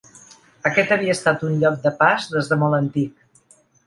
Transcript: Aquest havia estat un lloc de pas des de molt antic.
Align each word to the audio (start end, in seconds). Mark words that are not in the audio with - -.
Aquest 0.69 0.93
havia 0.95 1.15
estat 1.17 1.43
un 1.49 1.59
lloc 1.63 1.77
de 1.83 1.91
pas 1.99 2.25
des 2.37 2.49
de 2.53 2.57
molt 2.63 2.79
antic. 2.79 3.61